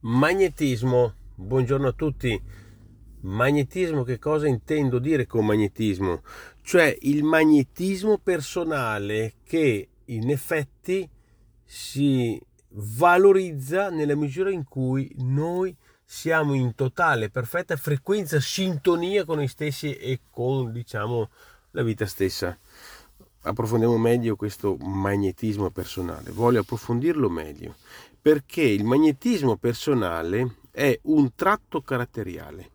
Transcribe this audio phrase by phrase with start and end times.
[0.00, 2.40] Magnetismo, buongiorno a tutti.
[3.20, 6.22] Magnetismo, che cosa intendo dire con magnetismo?
[6.60, 11.08] Cioè il magnetismo personale che in effetti
[11.64, 12.38] si
[12.68, 15.74] valorizza nella misura in cui noi
[16.04, 21.30] siamo in totale, perfetta frequenza, sintonia con noi stessi e con, diciamo,
[21.70, 22.56] la vita stessa.
[23.46, 26.32] Approfondiamo meglio questo magnetismo personale.
[26.32, 27.76] Voglio approfondirlo meglio
[28.20, 32.70] perché il magnetismo personale è un tratto caratteriale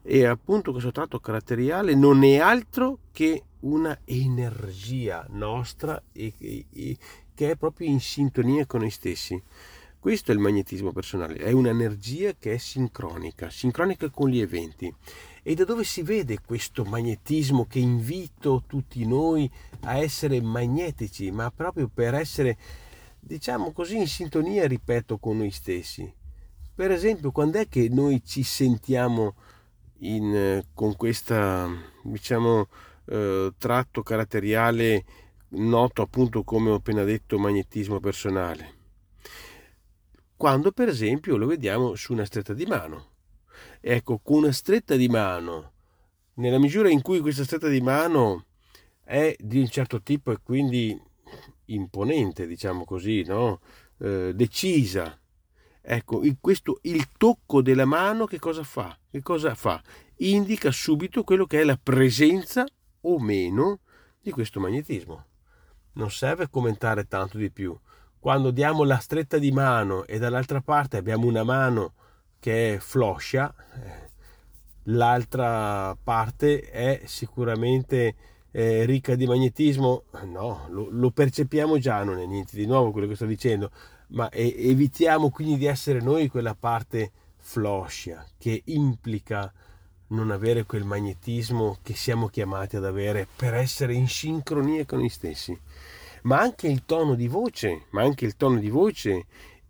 [0.00, 6.96] e appunto questo tratto caratteriale non è altro che una energia nostra e, e,
[7.34, 9.40] che è proprio in sintonia con noi stessi.
[10.04, 14.94] Questo è il magnetismo personale, è un'energia che è sincronica, sincronica con gli eventi.
[15.42, 19.50] E da dove si vede questo magnetismo che invito tutti noi
[19.84, 22.58] a essere magnetici, ma proprio per essere
[23.18, 26.12] diciamo così, in sintonia, ripeto, con noi stessi.
[26.74, 29.36] Per esempio, quando è che noi ci sentiamo
[30.00, 31.34] in, con questo,
[32.02, 32.68] diciamo,
[33.06, 35.02] eh, tratto caratteriale
[35.48, 38.73] noto appunto come ho appena detto magnetismo personale?
[40.36, 43.12] Quando per esempio lo vediamo su una stretta di mano.
[43.80, 45.72] Ecco, con una stretta di mano,
[46.34, 48.46] nella misura in cui questa stretta di mano
[49.04, 51.00] è di un certo tipo e quindi
[51.66, 53.60] imponente, diciamo così, no?
[53.98, 55.18] eh, decisa.
[55.80, 58.98] Ecco, il, questo, il tocco della mano che cosa fa?
[59.10, 59.82] Che cosa fa?
[60.18, 62.64] Indica subito quello che è la presenza
[63.02, 63.80] o meno
[64.20, 65.26] di questo magnetismo.
[65.92, 67.78] Non serve commentare tanto di più.
[68.24, 71.92] Quando diamo la stretta di mano e dall'altra parte abbiamo una mano
[72.40, 74.10] che è floscia, eh,
[74.84, 78.14] l'altra parte è sicuramente
[78.50, 83.08] eh, ricca di magnetismo, no, lo, lo, percepiamo già, non è niente di nuovo quello
[83.08, 83.70] che sto dicendo,
[84.12, 89.52] ma e, evitiamo quindi di essere noi quella parte floscia che implica
[90.06, 95.10] non avere quel magnetismo che siamo chiamati ad avere per essere in sincronia con noi
[95.10, 95.60] stessi.
[96.24, 99.26] Ma anche il tono di voce, ma anche il tono di voce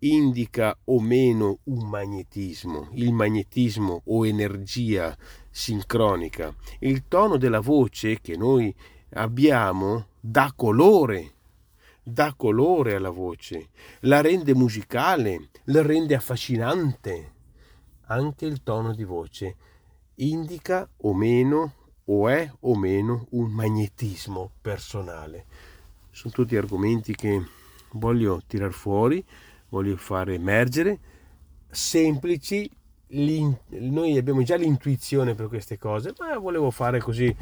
[0.00, 5.16] indica o meno un magnetismo, il magnetismo o energia
[5.50, 6.54] sincronica.
[6.80, 8.74] Il tono della voce che noi
[9.10, 11.32] abbiamo dà colore,
[12.02, 13.68] dà colore alla voce,
[14.00, 17.32] la rende musicale, la rende affascinante.
[18.06, 19.56] Anche il tono di voce
[20.14, 21.74] indica o meno
[22.06, 25.76] o è o meno un magnetismo personale.
[26.18, 27.40] Sono tutti argomenti che
[27.92, 29.24] voglio tirar fuori
[29.68, 30.98] voglio fare emergere,
[31.70, 32.68] semplici,
[33.10, 37.34] noi abbiamo già l'intuizione per queste cose, ma volevo fare così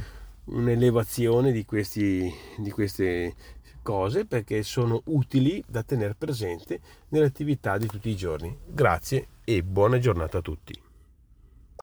[0.44, 3.34] un'elevazione di, questi, di queste
[3.82, 8.54] cose perché sono utili da tenere presente nelle attività di tutti i giorni.
[8.66, 10.85] Grazie e buona giornata a tutti.